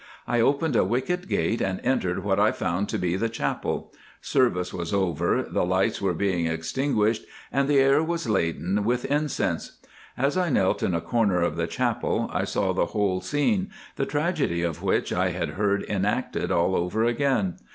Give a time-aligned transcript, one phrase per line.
[0.27, 4.73] I opened a wicket gate and entered what I found to be the chapel; service
[4.73, 9.77] was over, the lights were being extinguished, and the air was laden with incense.
[10.17, 14.07] As I knelt in a corner of the chapel I saw the whole scene, the
[14.07, 17.57] tragedy of which I had heard, enacted all over again.